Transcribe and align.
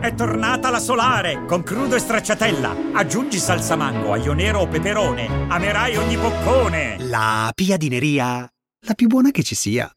È 0.00 0.14
tornata 0.14 0.70
la 0.70 0.78
solare 0.78 1.44
con 1.46 1.62
crudo 1.62 1.94
e 1.94 1.98
stracciatella. 1.98 2.92
Aggiungi 2.92 3.38
salsa 3.38 3.76
mango, 3.76 4.12
aglio 4.12 4.34
nero 4.34 4.60
o 4.60 4.68
peperone. 4.68 5.46
Amerai 5.48 5.96
ogni 5.96 6.16
boccone. 6.16 6.96
La 7.08 7.50
piadineria, 7.54 8.48
la 8.86 8.94
più 8.94 9.08
buona 9.08 9.30
che 9.30 9.42
ci 9.42 9.54
sia. 9.54 9.90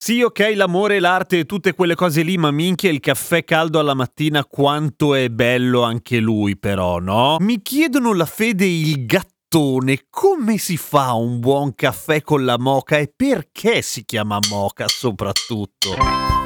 Sì, 0.00 0.22
ok, 0.22 0.52
l'amore, 0.54 1.00
l'arte 1.00 1.40
e 1.40 1.44
tutte 1.46 1.74
quelle 1.74 1.96
cose 1.96 2.22
lì, 2.22 2.36
ma 2.36 2.52
minchia 2.52 2.90
il 2.90 3.00
caffè 3.00 3.42
caldo 3.42 3.80
alla 3.80 3.94
mattina 3.94 4.44
quanto 4.44 5.14
è 5.14 5.28
bello 5.28 5.82
anche 5.82 6.18
lui 6.18 6.56
però, 6.56 6.98
no? 6.98 7.36
Mi 7.40 7.60
chiedono 7.62 8.12
la 8.12 8.26
fede 8.26 8.64
e 8.64 8.80
il 8.80 9.06
gattone, 9.06 10.04
come 10.08 10.58
si 10.58 10.76
fa 10.76 11.14
un 11.14 11.40
buon 11.40 11.74
caffè 11.74 12.20
con 12.20 12.44
la 12.44 12.58
moca 12.58 12.98
e 12.98 13.12
perché 13.14 13.82
si 13.82 14.04
chiama 14.04 14.38
moca 14.48 14.86
soprattutto? 14.86 16.37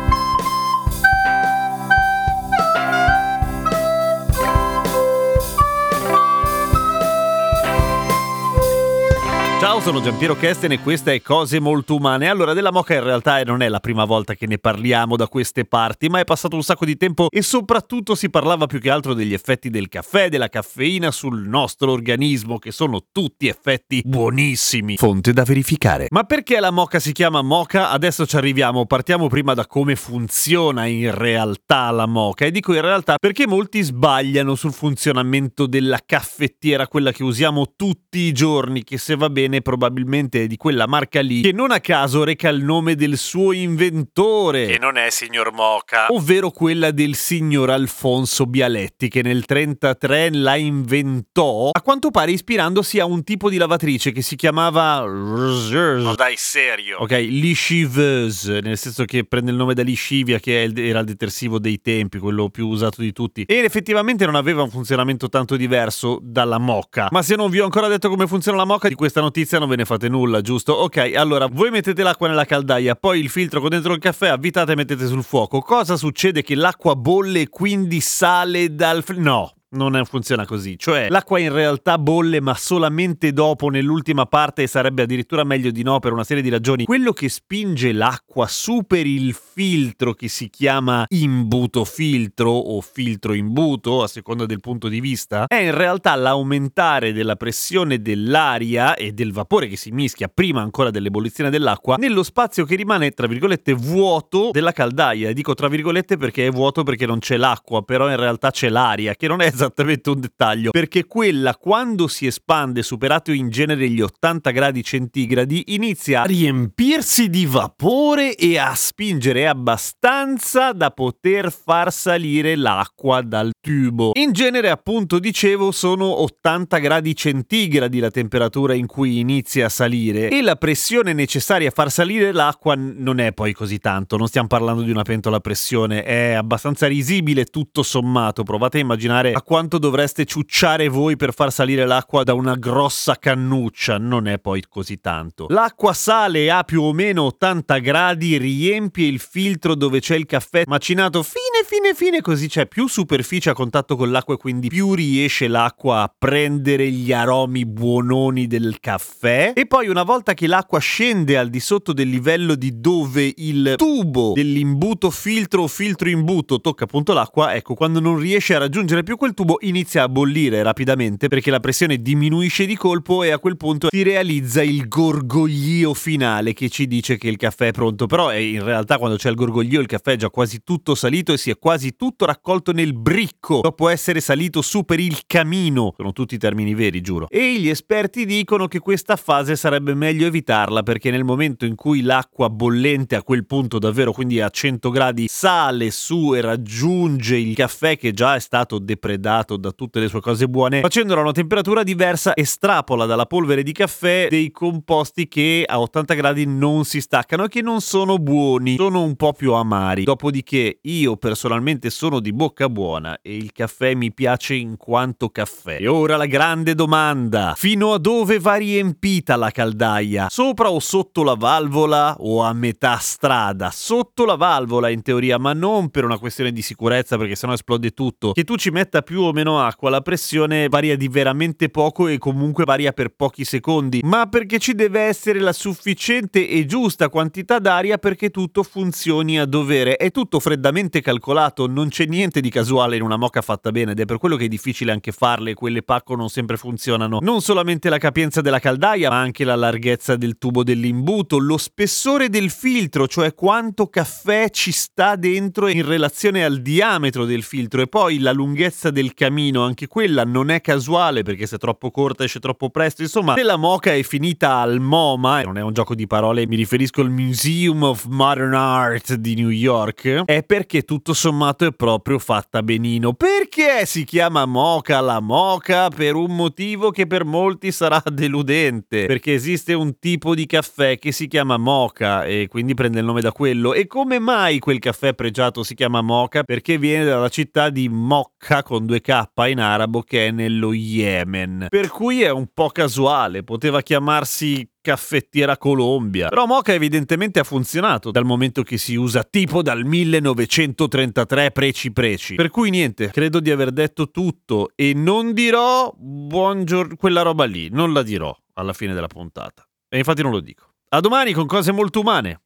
Sono 9.82 10.00
Giampiero 10.00 10.36
Kesten 10.36 10.70
e 10.70 10.78
questa 10.78 11.10
è 11.10 11.20
Cose 11.20 11.58
Molto 11.58 11.96
Umane. 11.96 12.28
Allora, 12.28 12.52
della 12.52 12.70
moca 12.70 12.94
in 12.94 13.02
realtà 13.02 13.42
non 13.42 13.62
è 13.62 13.68
la 13.68 13.80
prima 13.80 14.04
volta 14.04 14.34
che 14.34 14.46
ne 14.46 14.58
parliamo 14.58 15.16
da 15.16 15.26
queste 15.26 15.64
parti, 15.64 16.08
ma 16.08 16.20
è 16.20 16.24
passato 16.24 16.54
un 16.54 16.62
sacco 16.62 16.84
di 16.84 16.96
tempo 16.96 17.26
e 17.28 17.42
soprattutto 17.42 18.14
si 18.14 18.30
parlava 18.30 18.66
più 18.66 18.78
che 18.78 18.90
altro 18.90 19.12
degli 19.12 19.34
effetti 19.34 19.70
del 19.70 19.88
caffè, 19.88 20.28
della 20.28 20.48
caffeina 20.48 21.10
sul 21.10 21.48
nostro 21.48 21.90
organismo, 21.90 22.60
che 22.60 22.70
sono 22.70 23.06
tutti 23.10 23.48
effetti 23.48 24.02
buonissimi. 24.04 24.98
Fonte 24.98 25.32
da 25.32 25.42
verificare. 25.42 26.06
Ma 26.10 26.22
perché 26.22 26.60
la 26.60 26.70
moca 26.70 27.00
si 27.00 27.10
chiama 27.10 27.42
moca? 27.42 27.90
Adesso 27.90 28.24
ci 28.24 28.36
arriviamo. 28.36 28.86
Partiamo 28.86 29.26
prima 29.26 29.52
da 29.52 29.66
come 29.66 29.96
funziona 29.96 30.86
in 30.86 31.12
realtà 31.12 31.90
la 31.90 32.06
moca. 32.06 32.44
E 32.44 32.52
dico 32.52 32.72
in 32.72 32.82
realtà 32.82 33.16
perché 33.18 33.48
molti 33.48 33.82
sbagliano 33.82 34.54
sul 34.54 34.72
funzionamento 34.72 35.66
della 35.66 35.98
caffettiera, 36.06 36.86
quella 36.86 37.10
che 37.10 37.24
usiamo 37.24 37.72
tutti 37.74 38.20
i 38.20 38.32
giorni, 38.32 38.84
che 38.84 38.96
se 38.96 39.16
va 39.16 39.28
bene 39.28 39.60
probabilmente 39.72 40.46
di 40.46 40.58
quella 40.58 40.86
marca 40.86 41.22
lì, 41.22 41.40
che 41.40 41.52
non 41.52 41.70
a 41.70 41.80
caso 41.80 42.24
reca 42.24 42.50
il 42.50 42.62
nome 42.62 42.94
del 42.94 43.16
suo 43.16 43.52
inventore, 43.52 44.66
che 44.66 44.78
non 44.78 44.98
è 44.98 45.08
signor 45.08 45.50
Moca, 45.50 46.08
ovvero 46.10 46.50
quella 46.50 46.90
del 46.90 47.14
signor 47.14 47.70
Alfonso 47.70 48.44
Bialetti, 48.44 49.08
che 49.08 49.22
nel 49.22 49.46
33 49.46 50.34
la 50.34 50.56
inventò, 50.56 51.70
a 51.72 51.80
quanto 51.80 52.10
pare 52.10 52.32
ispirandosi 52.32 53.00
a 53.00 53.06
un 53.06 53.24
tipo 53.24 53.48
di 53.48 53.56
lavatrice 53.56 54.12
che 54.12 54.20
si 54.20 54.36
chiamava... 54.36 55.06
No 55.06 56.14
dai, 56.14 56.34
serio? 56.36 56.98
Ok, 56.98 57.12
lisciveuse, 57.12 58.60
nel 58.60 58.76
senso 58.76 59.06
che 59.06 59.24
prende 59.24 59.52
il 59.52 59.56
nome 59.56 59.72
da 59.72 59.82
liscivia, 59.82 60.38
che 60.38 60.70
era 60.70 60.98
il 60.98 61.06
detersivo 61.06 61.58
dei 61.58 61.80
tempi, 61.80 62.18
quello 62.18 62.50
più 62.50 62.66
usato 62.68 63.00
di 63.00 63.12
tutti, 63.12 63.44
ed 63.46 63.64
effettivamente 63.64 64.26
non 64.26 64.34
aveva 64.34 64.62
un 64.62 64.70
funzionamento 64.70 65.30
tanto 65.30 65.56
diverso 65.56 66.18
dalla 66.22 66.58
moca. 66.58 67.08
Ma 67.10 67.22
se 67.22 67.36
non 67.36 67.48
vi 67.48 67.60
ho 67.60 67.64
ancora 67.64 67.88
detto 67.88 68.10
come 68.10 68.26
funziona 68.26 68.58
la 68.58 68.66
moca, 68.66 68.88
di 68.88 68.94
questa 68.94 69.22
notizia 69.22 69.60
non 69.62 69.70
ve 69.70 69.76
ne 69.76 69.84
fate 69.84 70.08
nulla, 70.08 70.40
giusto? 70.40 70.72
Ok, 70.72 71.12
allora 71.14 71.46
voi 71.46 71.70
mettete 71.70 72.02
l'acqua 72.02 72.26
nella 72.26 72.44
caldaia, 72.44 72.96
poi 72.96 73.20
il 73.20 73.28
filtro 73.28 73.60
con 73.60 73.70
dentro 73.70 73.92
il 73.92 74.00
caffè, 74.00 74.28
avvitate 74.28 74.72
e 74.72 74.74
mettete 74.74 75.06
sul 75.06 75.22
fuoco. 75.22 75.60
Cosa 75.60 75.96
succede? 75.96 76.42
Che 76.42 76.56
l'acqua 76.56 76.96
bolle 76.96 77.42
e 77.42 77.48
quindi 77.48 78.00
sale 78.00 78.74
dal... 78.74 79.04
Fl- 79.04 79.20
no, 79.20 79.52
non 79.72 80.00
funziona 80.04 80.46
così. 80.46 80.78
Cioè, 80.78 81.08
l'acqua 81.08 81.38
in 81.38 81.52
realtà 81.52 81.98
bolle, 81.98 82.40
ma 82.40 82.54
solamente 82.54 83.32
dopo, 83.32 83.68
nell'ultima 83.68 84.26
parte, 84.26 84.62
e 84.62 84.66
sarebbe 84.66 85.02
addirittura 85.02 85.44
meglio 85.44 85.70
di 85.70 85.82
no 85.82 85.98
per 85.98 86.12
una 86.12 86.24
serie 86.24 86.42
di 86.42 86.48
ragioni. 86.48 86.84
Quello 86.84 87.12
che 87.12 87.28
spinge 87.28 87.92
l'acqua 87.92 88.46
su 88.46 88.82
per 88.86 89.06
il 89.06 89.34
filtro 89.34 90.14
che 90.14 90.28
si 90.28 90.48
chiama 90.48 91.04
imbuto 91.08 91.84
filtro 91.84 92.50
o 92.50 92.80
filtro 92.80 93.32
imbuto, 93.32 94.02
a 94.02 94.08
seconda 94.08 94.46
del 94.46 94.60
punto 94.60 94.88
di 94.88 95.00
vista, 95.00 95.46
è 95.46 95.56
in 95.56 95.74
realtà 95.74 96.14
l'aumentare 96.14 97.12
della 97.12 97.36
pressione 97.36 98.00
dell'aria 98.00 98.94
e 98.94 99.12
del 99.12 99.32
vapore 99.32 99.68
che 99.68 99.76
si 99.76 99.90
mischia 99.90 100.28
prima 100.28 100.60
ancora 100.60 100.90
dell'ebollizione 100.90 101.50
dell'acqua 101.50 101.96
nello 101.96 102.22
spazio 102.22 102.64
che 102.64 102.76
rimane, 102.76 103.10
tra 103.10 103.26
virgolette, 103.26 103.72
vuoto 103.72 104.50
della 104.52 104.72
caldaia. 104.72 105.32
Dico 105.32 105.54
tra 105.54 105.68
virgolette 105.68 106.16
perché 106.16 106.46
è 106.46 106.50
vuoto 106.50 106.82
perché 106.82 107.06
non 107.06 107.18
c'è 107.18 107.36
l'acqua, 107.36 107.82
però 107.82 108.08
in 108.08 108.16
realtà 108.16 108.50
c'è 108.50 108.68
l'aria, 108.68 109.14
che 109.14 109.28
non 109.28 109.40
è 109.40 109.50
un 109.64 110.20
dettaglio, 110.20 110.70
perché 110.70 111.04
quella 111.04 111.54
quando 111.56 112.08
si 112.08 112.26
espande, 112.26 112.82
superato 112.82 113.32
in 113.32 113.50
genere 113.50 113.88
gli 113.88 114.00
80 114.00 114.50
gradi 114.50 114.82
centigradi, 114.82 115.64
inizia 115.68 116.22
a 116.22 116.24
riempirsi 116.24 117.28
di 117.28 117.46
vapore 117.46 118.34
e 118.34 118.58
a 118.58 118.74
spingere 118.74 119.46
abbastanza 119.46 120.72
da 120.72 120.90
poter 120.90 121.52
far 121.52 121.92
salire 121.92 122.56
l'acqua 122.56 123.20
dal 123.22 123.50
tubo. 123.60 124.10
In 124.14 124.32
genere, 124.32 124.70
appunto, 124.70 125.18
dicevo, 125.18 125.70
sono 125.70 126.22
80 126.22 126.78
gradi 126.78 127.14
centigradi 127.14 127.98
la 127.98 128.10
temperatura 128.10 128.74
in 128.74 128.86
cui 128.86 129.18
inizia 129.18 129.66
a 129.66 129.68
salire 129.68 130.28
e 130.30 130.42
la 130.42 130.56
pressione 130.56 131.12
necessaria 131.12 131.68
a 131.68 131.72
far 131.72 131.90
salire 131.90 132.32
l'acqua 132.32 132.74
non 132.76 133.18
è 133.18 133.32
poi 133.32 133.52
così 133.52 133.78
tanto, 133.78 134.16
non 134.16 134.26
stiamo 134.26 134.48
parlando 134.48 134.82
di 134.82 134.90
una 134.90 135.02
pentola 135.02 135.36
a 135.36 135.40
pressione, 135.40 136.02
è 136.02 136.32
abbastanza 136.32 136.86
risibile 136.86 137.44
tutto 137.44 137.82
sommato. 137.82 138.42
Provate 138.42 138.78
a 138.78 138.80
immaginare 138.80 139.32
a 139.32 139.42
quanto 139.52 139.76
dovreste 139.76 140.24
ciucciare 140.24 140.88
voi 140.88 141.16
per 141.16 141.34
far 141.34 141.52
salire 141.52 141.84
l'acqua 141.84 142.22
da 142.22 142.32
una 142.32 142.54
grossa 142.54 143.16
cannuccia, 143.18 143.98
non 143.98 144.26
è 144.26 144.38
poi 144.38 144.62
così 144.66 144.98
tanto. 144.98 145.44
L'acqua 145.50 145.92
sale 145.92 146.50
a 146.50 146.64
più 146.64 146.80
o 146.80 146.94
meno 146.94 147.24
80 147.24 147.76
gradi, 147.80 148.38
riempie 148.38 149.06
il 149.06 149.18
filtro 149.18 149.74
dove 149.74 150.00
c'è 150.00 150.16
il 150.16 150.24
caffè 150.24 150.62
macinato 150.66 151.22
fine 151.22 151.66
fine 151.66 151.92
fine 151.94 152.22
così 152.22 152.48
c'è 152.48 152.66
più 152.66 152.88
superficie 152.88 153.50
a 153.50 153.52
contatto 153.52 153.94
con 153.94 154.10
l'acqua 154.10 154.34
e 154.34 154.38
quindi 154.38 154.68
più 154.68 154.94
riesce 154.94 155.48
l'acqua 155.48 156.00
a 156.00 156.14
prendere 156.16 156.90
gli 156.90 157.12
aromi 157.12 157.66
buononi 157.66 158.46
del 158.46 158.78
caffè 158.80 159.52
e 159.54 159.66
poi 159.66 159.88
una 159.88 160.02
volta 160.02 160.32
che 160.32 160.46
l'acqua 160.46 160.78
scende 160.78 161.36
al 161.36 161.50
di 161.50 161.60
sotto 161.60 161.92
del 161.92 162.08
livello 162.08 162.54
di 162.54 162.80
dove 162.80 163.30
il 163.36 163.74
tubo 163.76 164.32
dell'imbuto 164.32 165.10
filtro 165.10 165.64
o 165.64 165.68
filtro 165.68 166.08
imbuto 166.08 166.58
tocca 166.62 166.84
appunto 166.84 167.12
l'acqua, 167.12 167.54
ecco 167.54 167.74
quando 167.74 168.00
non 168.00 168.18
riesce 168.18 168.54
a 168.54 168.58
raggiungere 168.58 169.02
più 169.02 169.18
quel 169.18 169.34
tubo 169.34 169.41
inizia 169.60 170.04
a 170.04 170.08
bollire 170.08 170.62
rapidamente 170.62 171.28
perché 171.28 171.50
la 171.50 171.60
pressione 171.60 171.96
diminuisce 171.98 172.66
di 172.66 172.76
colpo 172.76 173.22
e 173.22 173.30
a 173.30 173.38
quel 173.38 173.56
punto 173.56 173.88
si 173.90 174.02
realizza 174.02 174.62
il 174.62 174.88
gorgoglio 174.88 175.94
finale 175.94 176.52
che 176.52 176.68
ci 176.68 176.86
dice 176.86 177.16
che 177.16 177.28
il 177.28 177.36
caffè 177.36 177.68
è 177.68 177.70
pronto, 177.72 178.06
però 178.06 178.28
è 178.28 178.36
in 178.36 178.62
realtà 178.62 178.98
quando 178.98 179.16
c'è 179.16 179.28
il 179.28 179.34
gorgoglio 179.34 179.80
il 179.80 179.86
caffè 179.86 180.12
è 180.12 180.16
già 180.16 180.30
quasi 180.30 180.62
tutto 180.62 180.94
salito 180.94 181.32
e 181.32 181.38
si 181.38 181.50
è 181.50 181.58
quasi 181.58 181.96
tutto 181.96 182.26
raccolto 182.26 182.72
nel 182.72 182.94
bricco 182.94 183.60
dopo 183.62 183.88
essere 183.88 184.20
salito 184.20 184.62
su 184.62 184.84
per 184.84 185.00
il 185.00 185.22
camino. 185.26 185.94
Sono 185.96 186.12
tutti 186.12 186.38
termini 186.38 186.74
veri, 186.74 187.00
giuro. 187.00 187.26
E 187.28 187.58
gli 187.58 187.68
esperti 187.68 188.24
dicono 188.24 188.68
che 188.68 188.78
questa 188.78 189.16
fase 189.16 189.56
sarebbe 189.56 189.94
meglio 189.94 190.26
evitarla 190.26 190.82
perché 190.82 191.10
nel 191.10 191.24
momento 191.24 191.64
in 191.64 191.74
cui 191.74 192.02
l'acqua 192.02 192.48
bollente 192.48 193.16
a 193.16 193.22
quel 193.22 193.46
punto 193.46 193.78
davvero, 193.78 194.12
quindi 194.12 194.40
a 194.40 194.50
100 194.50 194.90
gradi, 194.90 195.26
sale 195.28 195.90
su 195.90 196.34
e 196.34 196.40
raggiunge 196.40 197.36
il 197.36 197.54
caffè 197.54 197.96
che 197.96 198.12
già 198.12 198.34
è 198.34 198.40
stato 198.40 198.78
depredato 198.78 199.30
da 199.56 199.72
tutte 199.72 199.98
le 199.98 200.08
sue 200.08 200.20
cose 200.20 200.46
buone, 200.46 200.80
facendolo 200.80 201.20
a 201.20 201.22
una 201.22 201.32
temperatura 201.32 201.82
diversa 201.82 202.34
estrapola 202.34 203.06
dalla 203.06 203.26
polvere 203.26 203.62
di 203.62 203.72
caffè 203.72 204.26
dei 204.28 204.50
composti 204.50 205.26
che 205.26 205.64
a 205.66 205.80
80 205.80 206.14
gradi 206.14 206.44
non 206.46 206.84
si 206.84 207.00
staccano 207.00 207.44
e 207.44 207.48
che 207.48 207.62
non 207.62 207.80
sono 207.80 208.18
buoni, 208.18 208.76
sono 208.76 209.02
un 209.02 209.16
po' 209.16 209.32
più 209.32 209.54
amari. 209.54 210.04
Dopodiché 210.04 210.78
io 210.82 211.16
personalmente 211.16 211.88
sono 211.90 212.20
di 212.20 212.32
bocca 212.32 212.68
buona 212.68 213.18
e 213.22 213.36
il 213.36 213.52
caffè 213.52 213.94
mi 213.94 214.12
piace 214.12 214.54
in 214.54 214.76
quanto 214.76 215.30
caffè. 215.30 215.78
E 215.80 215.86
ora 215.86 216.16
la 216.16 216.26
grande 216.26 216.74
domanda, 216.74 217.54
fino 217.56 217.94
a 217.94 217.98
dove 217.98 218.38
va 218.38 218.56
riempita 218.56 219.36
la 219.36 219.50
caldaia? 219.50 220.26
Sopra 220.28 220.70
o 220.70 220.78
sotto 220.78 221.22
la 221.22 221.34
valvola 221.34 222.16
o 222.18 222.42
a 222.42 222.52
metà 222.52 222.98
strada? 222.98 223.70
Sotto 223.72 224.24
la 224.24 224.36
valvola 224.36 224.90
in 224.90 225.02
teoria, 225.02 225.38
ma 225.38 225.52
non 225.54 225.90
per 225.90 226.04
una 226.04 226.18
questione 226.18 226.52
di 226.52 226.62
sicurezza 226.62 227.16
perché 227.16 227.34
sennò 227.34 227.54
esplode 227.54 227.90
tutto. 227.90 228.32
Che 228.32 228.44
tu 228.44 228.56
ci 228.56 228.70
metta 228.70 229.02
più 229.02 229.21
o 229.24 229.32
meno 229.32 229.60
acqua, 229.60 229.90
la 229.90 230.00
pressione 230.00 230.68
varia 230.68 230.96
di 230.96 231.08
veramente 231.08 231.68
poco 231.68 232.08
e 232.08 232.18
comunque 232.18 232.64
varia 232.64 232.92
per 232.92 233.10
pochi 233.10 233.44
secondi, 233.44 234.00
ma 234.04 234.26
perché 234.26 234.58
ci 234.58 234.74
deve 234.74 235.00
essere 235.00 235.40
la 235.40 235.52
sufficiente 235.52 236.48
e 236.48 236.66
giusta 236.66 237.08
quantità 237.08 237.58
d'aria 237.58 237.98
perché 237.98 238.30
tutto 238.30 238.62
funzioni 238.62 239.38
a 239.38 239.44
dovere. 239.44 239.96
È 239.96 240.10
tutto 240.10 240.40
freddamente 240.40 241.00
calcolato, 241.00 241.66
non 241.66 241.88
c'è 241.88 242.06
niente 242.06 242.40
di 242.40 242.50
casuale 242.50 242.96
in 242.96 243.02
una 243.02 243.16
moca 243.16 243.42
fatta 243.42 243.70
bene 243.70 243.92
ed 243.92 244.00
è 244.00 244.04
per 244.04 244.18
quello 244.18 244.36
che 244.36 244.44
è 244.46 244.48
difficile 244.48 244.92
anche 244.92 245.12
farle, 245.12 245.54
quelle 245.54 245.82
pacco 245.82 246.14
non 246.14 246.28
sempre 246.28 246.56
funzionano. 246.56 247.18
Non 247.20 247.40
solamente 247.40 247.88
la 247.88 247.98
capienza 247.98 248.40
della 248.40 248.58
caldaia, 248.58 249.10
ma 249.10 249.20
anche 249.20 249.44
la 249.44 249.56
larghezza 249.56 250.16
del 250.16 250.38
tubo 250.38 250.62
dell'imbuto, 250.62 251.38
lo 251.38 251.56
spessore 251.56 252.28
del 252.28 252.50
filtro, 252.50 253.06
cioè 253.06 253.34
quanto 253.34 253.86
caffè 253.86 254.50
ci 254.50 254.72
sta 254.72 255.16
dentro 255.16 255.68
in 255.68 255.84
relazione 255.84 256.44
al 256.44 256.60
diametro 256.60 257.24
del 257.24 257.42
filtro 257.42 257.80
e 257.82 257.86
poi 257.86 258.18
la 258.18 258.32
lunghezza 258.32 258.90
del 258.90 259.01
camino, 259.14 259.62
anche 259.62 259.86
quella 259.86 260.24
non 260.24 260.50
è 260.50 260.60
casuale 260.60 261.22
perché 261.22 261.46
se 261.46 261.56
è 261.56 261.58
troppo 261.58 261.90
corta 261.90 262.24
esce 262.24 262.38
troppo 262.38 262.70
presto. 262.70 263.02
Insomma, 263.02 263.34
se 263.34 263.42
la 263.42 263.56
moca 263.56 263.92
è 263.92 264.02
finita 264.02 264.56
al 264.56 264.80
MoMA, 264.80 265.42
non 265.42 265.58
è 265.58 265.62
un 265.62 265.72
gioco 265.72 265.94
di 265.94 266.06
parole, 266.06 266.46
mi 266.46 266.56
riferisco 266.56 267.00
al 267.00 267.10
Museum 267.10 267.82
of 267.82 268.06
Modern 268.06 268.54
Art 268.54 269.14
di 269.14 269.34
New 269.34 269.50
York, 269.50 270.24
è 270.24 270.42
perché 270.42 270.82
tutto 270.82 271.12
sommato 271.12 271.66
è 271.66 271.72
proprio 271.72 272.18
fatta 272.18 272.62
benino. 272.62 273.12
Perché 273.12 273.84
si 273.86 274.04
chiama 274.04 274.46
moca 274.46 275.00
la 275.00 275.20
moca? 275.20 275.88
Per 275.88 276.14
un 276.14 276.34
motivo 276.34 276.90
che 276.90 277.06
per 277.06 277.24
molti 277.24 277.72
sarà 277.72 278.02
deludente, 278.10 279.06
perché 279.06 279.34
esiste 279.34 279.72
un 279.74 279.98
tipo 279.98 280.34
di 280.34 280.46
caffè 280.46 280.98
che 280.98 281.12
si 281.12 281.28
chiama 281.28 281.56
moca 281.56 282.24
e 282.24 282.46
quindi 282.48 282.74
prende 282.74 283.00
il 283.00 283.04
nome 283.04 283.20
da 283.20 283.32
quello. 283.32 283.74
E 283.74 283.86
come 283.86 284.18
mai 284.18 284.58
quel 284.58 284.78
caffè 284.78 285.14
pregiato 285.14 285.62
si 285.62 285.74
chiama 285.74 286.00
moca? 286.00 286.42
Perché 286.42 286.78
viene 286.78 287.04
dalla 287.04 287.28
città 287.28 287.70
di 287.70 287.88
Mocca 287.88 288.62
con 288.62 288.86
due 288.86 288.91
K 289.00 289.28
in 289.48 289.60
arabo 289.60 290.02
che 290.02 290.28
è 290.28 290.30
nello 290.30 290.72
Yemen. 290.72 291.66
Per 291.68 291.88
cui 291.88 292.22
è 292.22 292.30
un 292.30 292.48
po' 292.52 292.68
casuale, 292.68 293.42
poteva 293.42 293.80
chiamarsi 293.80 294.68
caffettiera 294.80 295.56
Colombia. 295.56 296.28
Però 296.28 296.44
Mocha 296.46 296.72
evidentemente 296.72 297.40
ha 297.40 297.44
funzionato 297.44 298.10
dal 298.10 298.24
momento 298.24 298.62
che 298.62 298.76
si 298.76 298.94
usa 298.94 299.22
tipo 299.22 299.62
dal 299.62 299.84
1933 299.84 301.50
preci 301.52 301.92
preci. 301.92 302.34
Per 302.34 302.50
cui 302.50 302.70
niente, 302.70 303.10
credo 303.10 303.40
di 303.40 303.50
aver 303.50 303.70
detto 303.70 304.10
tutto 304.10 304.70
e 304.74 304.92
non 304.94 305.32
dirò 305.32 305.94
buongiorno 305.96 306.96
quella 306.96 307.22
roba 307.22 307.44
lì, 307.44 307.68
non 307.70 307.92
la 307.92 308.02
dirò 308.02 308.36
alla 308.54 308.72
fine 308.72 308.92
della 308.92 309.06
puntata. 309.06 309.66
E 309.88 309.98
infatti 309.98 310.22
non 310.22 310.32
lo 310.32 310.40
dico. 310.40 310.70
A 310.90 311.00
domani 311.00 311.32
con 311.32 311.46
cose 311.46 311.72
molto 311.72 312.00
umane. 312.00 312.40